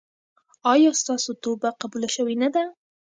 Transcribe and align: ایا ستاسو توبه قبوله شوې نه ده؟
ایا 0.73 0.91
ستاسو 1.01 1.31
توبه 1.43 1.69
قبوله 1.81 2.09
شوې 2.15 2.35
نه 2.43 2.49
ده؟ 2.55 2.63